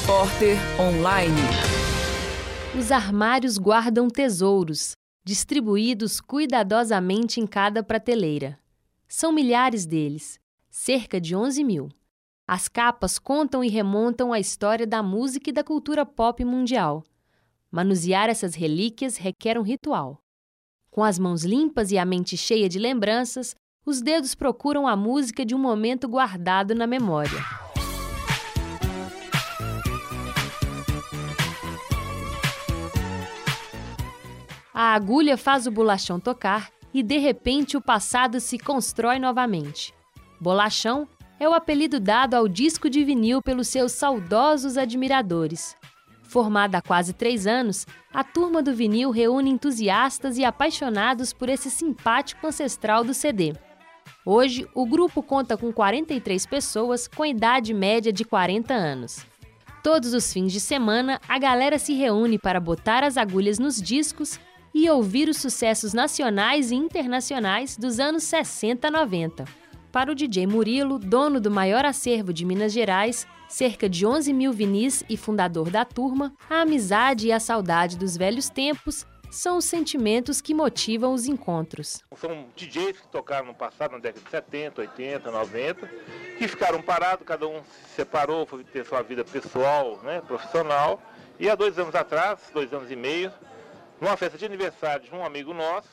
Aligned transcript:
Repórter 0.00 0.56
Online. 0.78 1.40
Os 2.78 2.92
armários 2.92 3.56
guardam 3.56 4.08
tesouros, 4.08 4.92
distribuídos 5.24 6.20
cuidadosamente 6.20 7.40
em 7.40 7.46
cada 7.46 7.82
prateleira. 7.82 8.58
São 9.08 9.32
milhares 9.32 9.86
deles, 9.86 10.38
cerca 10.68 11.20
de 11.20 11.34
11 11.34 11.64
mil. 11.64 11.88
As 12.46 12.68
capas 12.68 13.18
contam 13.18 13.64
e 13.64 13.68
remontam 13.68 14.32
a 14.32 14.38
história 14.38 14.86
da 14.86 15.02
música 15.02 15.50
e 15.50 15.52
da 15.52 15.64
cultura 15.64 16.04
pop 16.04 16.44
mundial. 16.44 17.02
Manusear 17.70 18.28
essas 18.28 18.54
relíquias 18.54 19.16
requer 19.16 19.58
um 19.58 19.62
ritual. 19.62 20.20
Com 20.90 21.02
as 21.02 21.18
mãos 21.18 21.42
limpas 21.42 21.90
e 21.90 21.98
a 21.98 22.04
mente 22.04 22.36
cheia 22.36 22.68
de 22.68 22.78
lembranças, 22.78 23.54
os 23.84 24.02
dedos 24.02 24.34
procuram 24.34 24.86
a 24.86 24.94
música 24.94 25.44
de 25.44 25.54
um 25.54 25.58
momento 25.58 26.06
guardado 26.06 26.74
na 26.74 26.86
memória. 26.86 27.65
A 34.78 34.92
agulha 34.92 35.38
faz 35.38 35.66
o 35.66 35.70
bolachão 35.70 36.20
tocar 36.20 36.70
e 36.92 37.02
de 37.02 37.16
repente 37.16 37.78
o 37.78 37.80
passado 37.80 38.38
se 38.38 38.58
constrói 38.58 39.18
novamente. 39.18 39.94
Bolachão 40.38 41.08
é 41.40 41.48
o 41.48 41.54
apelido 41.54 41.98
dado 41.98 42.34
ao 42.34 42.46
disco 42.46 42.90
de 42.90 43.02
vinil 43.02 43.40
pelos 43.40 43.68
seus 43.68 43.92
saudosos 43.92 44.76
admiradores. 44.76 45.74
Formada 46.24 46.76
há 46.76 46.82
quase 46.82 47.14
três 47.14 47.46
anos, 47.46 47.86
a 48.12 48.22
turma 48.22 48.62
do 48.62 48.74
vinil 48.74 49.10
reúne 49.10 49.48
entusiastas 49.48 50.36
e 50.36 50.44
apaixonados 50.44 51.32
por 51.32 51.48
esse 51.48 51.70
simpático 51.70 52.46
ancestral 52.46 53.02
do 53.02 53.14
CD. 53.14 53.54
Hoje, 54.26 54.68
o 54.74 54.84
grupo 54.84 55.22
conta 55.22 55.56
com 55.56 55.72
43 55.72 56.44
pessoas 56.44 57.08
com 57.08 57.24
idade 57.24 57.72
média 57.72 58.12
de 58.12 58.26
40 58.26 58.74
anos. 58.74 59.24
Todos 59.82 60.12
os 60.12 60.30
fins 60.30 60.52
de 60.52 60.60
semana, 60.60 61.18
a 61.26 61.38
galera 61.38 61.78
se 61.78 61.94
reúne 61.94 62.38
para 62.38 62.60
botar 62.60 63.02
as 63.02 63.16
agulhas 63.16 63.58
nos 63.58 63.80
discos 63.80 64.38
e 64.78 64.90
ouvir 64.90 65.26
os 65.26 65.38
sucessos 65.38 65.94
nacionais 65.94 66.70
e 66.70 66.74
internacionais 66.74 67.78
dos 67.78 67.98
anos 67.98 68.24
60 68.24 68.88
a 68.88 68.90
90. 68.90 69.46
Para 69.90 70.12
o 70.12 70.14
DJ 70.14 70.46
Murilo, 70.46 70.98
dono 70.98 71.40
do 71.40 71.50
maior 71.50 71.86
acervo 71.86 72.30
de 72.30 72.44
Minas 72.44 72.74
Gerais, 72.74 73.26
cerca 73.48 73.88
de 73.88 74.04
11 74.04 74.34
mil 74.34 74.52
vinis 74.52 75.02
e 75.08 75.16
fundador 75.16 75.70
da 75.70 75.82
turma, 75.86 76.34
a 76.50 76.60
amizade 76.60 77.28
e 77.28 77.32
a 77.32 77.40
saudade 77.40 77.96
dos 77.96 78.18
velhos 78.18 78.50
tempos 78.50 79.06
são 79.30 79.56
os 79.56 79.64
sentimentos 79.64 80.42
que 80.42 80.52
motivam 80.52 81.14
os 81.14 81.26
encontros. 81.26 82.04
São 82.14 82.44
DJs 82.54 83.00
que 83.00 83.08
tocaram 83.08 83.46
no 83.46 83.54
passado, 83.54 83.92
na 83.92 83.98
década 83.98 84.22
de 84.22 84.30
70, 84.30 84.82
80, 84.82 85.30
90, 85.30 85.90
que 86.36 86.46
ficaram 86.46 86.82
parados, 86.82 87.26
cada 87.26 87.48
um 87.48 87.62
se 87.62 87.96
separou, 87.96 88.44
foi 88.44 88.62
ter 88.62 88.84
sua 88.84 89.00
vida 89.00 89.24
pessoal, 89.24 89.98
né, 90.02 90.20
profissional. 90.20 91.00
E 91.40 91.48
há 91.48 91.54
dois 91.54 91.78
anos 91.78 91.94
atrás, 91.94 92.40
dois 92.52 92.70
anos 92.74 92.90
e 92.90 92.96
meio, 92.96 93.32
numa 94.00 94.16
festa 94.16 94.36
de 94.36 94.44
aniversário 94.44 95.04
de 95.04 95.14
um 95.14 95.24
amigo 95.24 95.54
nosso, 95.54 95.88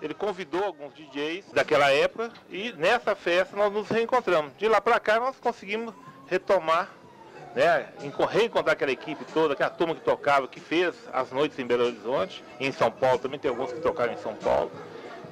ele 0.00 0.14
convidou 0.14 0.64
alguns 0.64 0.94
DJs 0.94 1.46
daquela 1.52 1.90
época 1.90 2.30
e 2.50 2.72
nessa 2.72 3.14
festa 3.14 3.56
nós 3.56 3.72
nos 3.72 3.88
reencontramos. 3.88 4.52
De 4.56 4.68
lá 4.68 4.80
para 4.80 5.00
cá 5.00 5.18
nós 5.18 5.36
conseguimos 5.40 5.92
retomar, 6.26 6.88
né, 7.54 7.88
reencontrar 8.30 8.74
aquela 8.74 8.92
equipe 8.92 9.24
toda, 9.32 9.54
aquela 9.54 9.70
turma 9.70 9.94
que 9.94 10.00
tocava, 10.00 10.46
que 10.46 10.60
fez 10.60 10.94
as 11.12 11.32
noites 11.32 11.58
em 11.58 11.66
Belo 11.66 11.86
Horizonte, 11.86 12.44
em 12.60 12.70
São 12.70 12.90
Paulo 12.90 13.18
também 13.18 13.40
tem 13.40 13.50
alguns 13.50 13.72
que 13.72 13.80
tocaram 13.80 14.12
em 14.12 14.18
São 14.18 14.34
Paulo. 14.34 14.70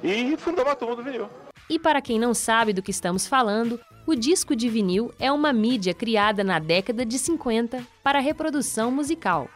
E 0.03 0.35
fundamos 0.37 0.71
a 0.71 0.75
turma 0.75 0.95
do 0.95 1.03
vinil. 1.03 1.29
E 1.69 1.79
para 1.79 2.01
quem 2.01 2.19
não 2.19 2.33
sabe 2.33 2.71
do 2.71 2.81
que 2.81 2.91
estamos 2.91 3.27
falando, 3.27 3.79
o 4.05 4.15
disco 4.15 4.55
de 4.55 4.69
vinil 4.69 5.13
é 5.19 5.31
uma 5.31 5.51
mídia 5.51 5.93
criada 5.93 6.43
na 6.43 6.59
década 6.59 7.05
de 7.05 7.19
50 7.19 7.83
para 8.03 8.19
reprodução 8.19 8.89
musical. 8.89 9.49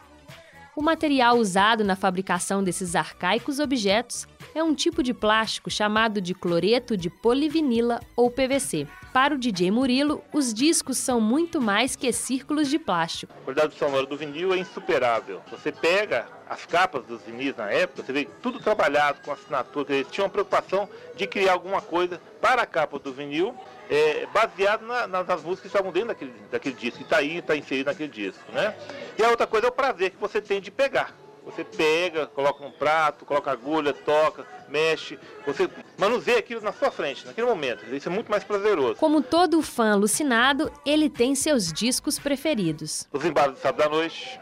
O 0.74 0.80
material 0.80 1.36
usado 1.36 1.84
na 1.84 1.94
fabricação 1.94 2.64
desses 2.64 2.96
arcaicos 2.96 3.58
objetos 3.58 4.26
é 4.54 4.62
um 4.62 4.74
tipo 4.74 5.02
de 5.02 5.14
plástico 5.14 5.70
chamado 5.70 6.20
de 6.20 6.34
cloreto 6.34 6.96
de 6.96 7.08
polivinila 7.08 8.00
ou 8.14 8.30
PVC. 8.30 8.86
Para 9.12 9.34
o 9.34 9.38
DJ 9.38 9.70
Murilo, 9.70 10.22
os 10.32 10.54
discos 10.54 10.96
são 10.96 11.20
muito 11.20 11.60
mais 11.60 11.94
que 11.94 12.10
círculos 12.12 12.68
de 12.68 12.78
plástico. 12.78 13.32
A 13.42 13.44
qualidade 13.44 13.74
sonora 13.74 14.06
do 14.06 14.16
vinil 14.16 14.54
é 14.54 14.58
insuperável. 14.58 15.42
Você 15.50 15.70
pega 15.70 16.26
as 16.48 16.64
capas 16.64 17.04
dos 17.04 17.20
vinis 17.22 17.54
na 17.56 17.70
época, 17.70 18.02
você 18.02 18.12
vê 18.12 18.28
tudo 18.42 18.58
trabalhado 18.58 19.20
com 19.22 19.32
assinatura. 19.32 19.94
Eles 19.94 20.08
tinham 20.10 20.26
a 20.26 20.30
preocupação 20.30 20.88
de 21.14 21.26
criar 21.26 21.52
alguma 21.52 21.82
coisa 21.82 22.20
para 22.40 22.62
a 22.62 22.66
capa 22.66 22.98
do 22.98 23.12
vinil 23.12 23.54
é, 23.90 24.26
baseado 24.32 24.86
na, 24.86 25.06
nas, 25.06 25.42
músicas 25.42 25.60
que 25.60 25.66
estavam 25.66 25.92
dentro 25.92 26.08
daquele, 26.08 26.32
daquele 26.50 26.74
disco, 26.74 26.98
que 26.98 27.04
está 27.04 27.18
aí, 27.18 27.38
está 27.38 27.54
inserido 27.54 27.86
naquele 27.88 28.10
disco, 28.10 28.42
né? 28.52 28.74
E 29.18 29.22
a 29.22 29.28
outra 29.28 29.46
coisa 29.46 29.66
é 29.66 29.68
o 29.68 29.72
prazer 29.72 30.10
que 30.10 30.16
você 30.16 30.40
tem 30.40 30.60
de 30.60 30.70
pegar. 30.70 31.14
Você 31.44 31.64
pega, 31.64 32.26
coloca 32.26 32.64
um 32.64 32.70
prato, 32.70 33.24
coloca 33.24 33.50
agulha, 33.50 33.92
toca, 33.92 34.46
mexe, 34.68 35.18
você 35.44 35.68
manuseia 35.98 36.38
aquilo 36.38 36.60
na 36.60 36.72
sua 36.72 36.90
frente, 36.90 37.26
naquele 37.26 37.46
momento. 37.46 37.84
Isso 37.94 38.08
é 38.08 38.12
muito 38.12 38.30
mais 38.30 38.44
prazeroso. 38.44 38.96
Como 38.96 39.20
todo 39.20 39.60
fã 39.60 39.92
alucinado, 39.92 40.70
ele 40.86 41.10
tem 41.10 41.34
seus 41.34 41.72
discos 41.72 42.18
preferidos. 42.18 43.08
Os 43.12 43.24
embalos 43.24 43.56
de 43.56 43.60
sábado 43.60 43.82
à 43.82 43.88
noite, 43.88 44.40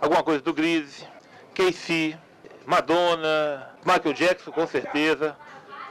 alguma 0.00 0.22
coisa 0.22 0.42
do 0.42 0.52
Grise, 0.52 1.06
Casey, 1.54 2.16
Madonna, 2.66 3.70
Michael 3.84 4.14
Jackson, 4.14 4.52
com 4.52 4.66
certeza, 4.66 5.36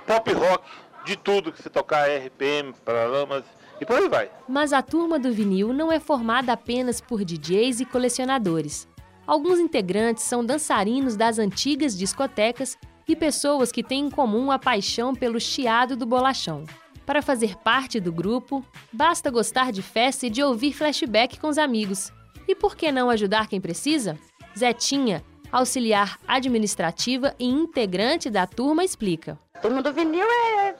pop 0.06 0.32
rock, 0.34 0.64
de 1.06 1.16
tudo 1.16 1.52
que 1.52 1.62
se 1.62 1.70
tocar 1.70 2.08
RPM, 2.08 2.74
Paralamas 2.86 3.44
e 3.80 3.86
por 3.86 3.98
aí 3.98 4.08
vai. 4.08 4.30
Mas 4.48 4.72
a 4.74 4.82
turma 4.84 5.18
do 5.18 5.34
vinil 5.34 5.74
não 5.74 5.92
é 5.92 6.00
formada 6.00 6.54
apenas 6.54 7.02
por 7.02 7.26
DJs 7.26 7.80
e 7.80 7.86
colecionadores. 7.86 8.88
Alguns 9.32 9.60
integrantes 9.60 10.26
são 10.26 10.44
dançarinos 10.44 11.16
das 11.16 11.40
antigas 11.40 11.98
discotecas 11.98 12.78
e 13.08 13.16
pessoas 13.16 13.72
que 13.72 13.82
têm 13.82 14.08
em 14.08 14.12
comum 14.12 14.52
a 14.52 14.60
paixão 14.60 15.16
pelo 15.16 15.40
chiado 15.40 15.96
do 15.96 16.06
bolachão. 16.06 16.66
Para 17.06 17.22
fazer 17.22 17.56
parte 17.56 17.98
do 17.98 18.12
grupo, 18.12 18.62
basta 18.92 19.32
gostar 19.32 19.72
de 19.72 19.82
festa 19.82 20.26
e 20.26 20.30
de 20.30 20.44
ouvir 20.44 20.74
flashback 20.74 21.40
com 21.40 21.48
os 21.48 21.58
amigos. 21.58 22.12
E 22.46 22.54
por 22.54 22.76
que 22.76 22.92
não 22.92 23.10
ajudar 23.10 23.48
quem 23.48 23.62
precisa? 23.62 24.20
Zetinha, 24.54 25.24
auxiliar 25.50 26.20
administrativa 26.28 27.34
e 27.40 27.46
integrante 27.46 28.30
da 28.30 28.46
turma, 28.46 28.84
explica. 28.84 29.40
Turma 29.62 29.82
do 29.82 29.94
vinil 29.94 30.28
é 30.28 30.76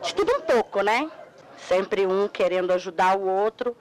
de 0.00 0.14
tudo 0.14 0.32
um 0.32 0.42
pouco, 0.42 0.80
né? 0.80 1.10
Sempre 1.56 2.06
um 2.06 2.28
querendo 2.28 2.70
ajudar 2.70 3.18
o 3.18 3.26
outro. 3.26 3.76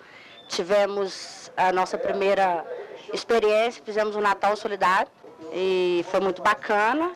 Tivemos 0.48 1.52
a 1.56 1.72
nossa 1.72 1.96
primeira 1.96 2.66
experiência, 3.14 3.84
fizemos 3.84 4.16
um 4.16 4.22
Natal 4.22 4.56
solidário 4.56 5.12
e 5.54 6.06
foi 6.10 6.20
muito 6.20 6.42
bacana. 6.42 7.12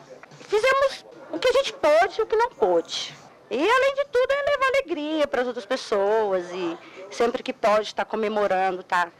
Fizemos 0.48 1.04
o 1.32 1.38
que 1.38 1.48
a 1.48 1.52
gente 1.52 1.72
pôde 1.72 2.18
e 2.18 2.22
o 2.22 2.26
que 2.26 2.36
não 2.36 2.50
pôde. 2.50 3.14
E 3.50 3.56
além 3.56 3.94
de 3.94 4.04
tudo 4.06 4.30
é 4.30 4.50
levar 4.50 4.66
alegria 4.68 5.26
para 5.26 5.42
as 5.42 5.46
outras 5.46 5.66
pessoas 5.66 6.50
e 6.50 6.76
sempre 7.10 7.42
que 7.42 7.52
pode 7.52 7.88
estar 7.88 8.04
tá 8.04 8.10
comemorando, 8.10 8.82
tá 8.82 9.10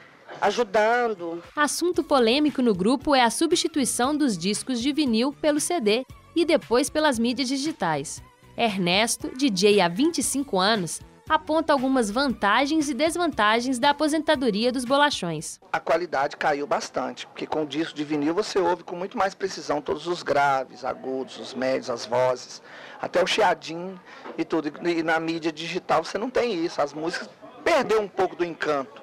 ajudando. 0.40 1.42
Assunto 1.54 2.02
polêmico 2.02 2.62
no 2.62 2.74
grupo 2.74 3.14
é 3.14 3.22
a 3.22 3.30
substituição 3.30 4.16
dos 4.16 4.36
discos 4.36 4.80
de 4.80 4.92
vinil 4.92 5.32
pelo 5.32 5.60
CD 5.60 6.04
e 6.34 6.44
depois 6.44 6.90
pelas 6.90 7.18
mídias 7.18 7.48
digitais. 7.48 8.22
Ernesto, 8.56 9.30
DJ 9.36 9.80
há 9.80 9.88
25 9.88 10.58
anos, 10.58 11.00
aponta 11.28 11.72
algumas 11.72 12.10
vantagens 12.10 12.88
e 12.88 12.94
desvantagens 12.94 13.78
da 13.78 13.90
aposentadoria 13.90 14.70
dos 14.70 14.84
bolachões. 14.84 15.58
A 15.72 15.80
qualidade 15.80 16.36
caiu 16.36 16.66
bastante, 16.66 17.26
porque 17.26 17.46
com 17.46 17.62
o 17.62 17.66
disco 17.66 17.94
de 17.94 18.04
vinil 18.04 18.34
você 18.34 18.58
ouve 18.58 18.82
com 18.82 18.96
muito 18.96 19.16
mais 19.16 19.34
precisão 19.34 19.80
todos 19.80 20.06
os 20.06 20.22
graves, 20.22 20.84
agudos, 20.84 21.38
os 21.38 21.54
médios, 21.54 21.90
as 21.90 22.06
vozes, 22.06 22.62
até 23.00 23.22
o 23.22 23.26
chiadinho 23.26 24.00
e 24.36 24.44
tudo. 24.44 24.72
E 24.88 25.02
na 25.02 25.18
mídia 25.18 25.52
digital 25.52 26.04
você 26.04 26.18
não 26.18 26.30
tem 26.30 26.64
isso, 26.64 26.80
as 26.80 26.92
músicas 26.92 27.28
perdeu 27.62 28.00
um 28.00 28.08
pouco 28.08 28.36
do 28.36 28.44
encanto. 28.44 29.02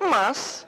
Mas 0.00 0.66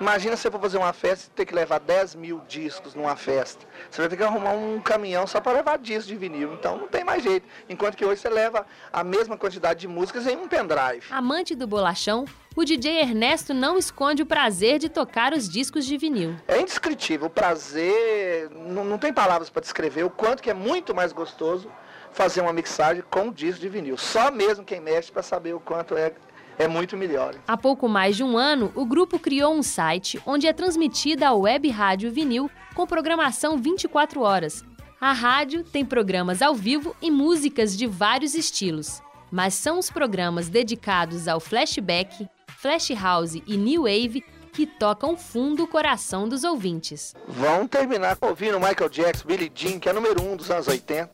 Imagina 0.00 0.36
você 0.36 0.50
for 0.50 0.60
fazer 0.60 0.76
uma 0.76 0.92
festa 0.92 1.28
e 1.28 1.30
ter 1.30 1.46
que 1.46 1.54
levar 1.54 1.78
10 1.78 2.16
mil 2.16 2.40
discos 2.48 2.94
numa 2.94 3.14
festa. 3.14 3.64
Você 3.88 4.00
vai 4.00 4.08
ter 4.08 4.16
que 4.16 4.24
arrumar 4.24 4.50
um 4.50 4.80
caminhão 4.80 5.26
só 5.26 5.40
para 5.40 5.52
levar 5.52 5.78
discos 5.78 6.06
de 6.06 6.16
vinil. 6.16 6.54
Então 6.54 6.76
não 6.76 6.88
tem 6.88 7.04
mais 7.04 7.22
jeito. 7.22 7.46
Enquanto 7.68 7.96
que 7.96 8.04
hoje 8.04 8.20
você 8.20 8.28
leva 8.28 8.66
a 8.92 9.04
mesma 9.04 9.36
quantidade 9.36 9.80
de 9.80 9.88
músicas 9.88 10.26
em 10.26 10.36
um 10.36 10.48
pendrive. 10.48 11.06
Amante 11.10 11.54
do 11.54 11.66
bolachão, 11.66 12.24
o 12.56 12.64
DJ 12.64 13.02
Ernesto 13.02 13.54
não 13.54 13.78
esconde 13.78 14.22
o 14.22 14.26
prazer 14.26 14.80
de 14.80 14.88
tocar 14.88 15.32
os 15.32 15.48
discos 15.48 15.86
de 15.86 15.96
vinil. 15.96 16.34
É 16.48 16.60
indescritível. 16.60 17.28
O 17.28 17.30
prazer, 17.30 18.50
não, 18.50 18.84
não 18.84 18.98
tem 18.98 19.12
palavras 19.12 19.48
para 19.48 19.62
descrever 19.62 20.02
o 20.02 20.10
quanto 20.10 20.42
que 20.42 20.50
é 20.50 20.54
muito 20.54 20.92
mais 20.92 21.12
gostoso 21.12 21.70
fazer 22.12 22.40
uma 22.40 22.52
mixagem 22.52 23.02
com 23.10 23.30
disco 23.30 23.60
de 23.60 23.68
vinil. 23.68 23.96
Só 23.96 24.30
mesmo 24.30 24.64
quem 24.64 24.80
mexe 24.80 25.10
para 25.10 25.22
saber 25.22 25.54
o 25.54 25.60
quanto 25.60 25.96
é 25.96 26.12
é 26.58 26.68
muito 26.68 26.96
melhor. 26.96 27.34
Há 27.46 27.56
pouco 27.56 27.88
mais 27.88 28.16
de 28.16 28.24
um 28.24 28.36
ano, 28.36 28.72
o 28.74 28.84
grupo 28.84 29.18
criou 29.18 29.54
um 29.54 29.62
site 29.62 30.20
onde 30.26 30.46
é 30.46 30.52
transmitida 30.52 31.28
a 31.28 31.34
web 31.34 31.68
rádio 31.70 32.10
vinil 32.10 32.50
com 32.74 32.86
programação 32.86 33.56
24 33.56 34.20
horas. 34.20 34.64
A 35.00 35.12
rádio 35.12 35.64
tem 35.64 35.84
programas 35.84 36.40
ao 36.40 36.54
vivo 36.54 36.96
e 37.02 37.10
músicas 37.10 37.76
de 37.76 37.86
vários 37.86 38.34
estilos, 38.34 39.02
mas 39.30 39.54
são 39.54 39.78
os 39.78 39.90
programas 39.90 40.48
dedicados 40.48 41.28
ao 41.28 41.40
flashback, 41.40 42.26
flash 42.56 42.90
house 42.90 43.34
e 43.34 43.56
new 43.56 43.82
wave 43.82 44.24
que 44.54 44.66
tocam 44.66 45.16
fundo 45.16 45.64
o 45.64 45.66
coração 45.66 46.28
dos 46.28 46.44
ouvintes. 46.44 47.12
Vão 47.26 47.66
terminar 47.66 48.16
ouvindo 48.20 48.58
Michael 48.60 48.88
Jackson, 48.88 49.26
Billie 49.26 49.50
Jean, 49.52 49.80
que 49.80 49.88
é 49.88 49.92
número 49.92 50.22
um 50.22 50.36
dos 50.36 50.50
anos 50.50 50.68
80. 50.68 51.10